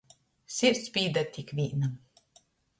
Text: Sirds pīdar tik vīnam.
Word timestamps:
Sirds 0.55 0.87
pīdar 0.97 1.29
tik 1.37 1.55
vīnam. 1.61 1.95